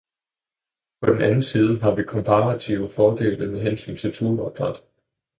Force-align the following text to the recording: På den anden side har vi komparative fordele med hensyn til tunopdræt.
På 1.01 1.11
den 1.13 1.21
anden 1.21 1.43
side 1.43 1.79
har 1.79 1.95
vi 1.95 2.03
komparative 2.03 2.89
fordele 2.89 3.47
med 3.51 3.61
hensyn 3.61 3.97
til 3.97 4.13
tunopdræt. 4.13 4.81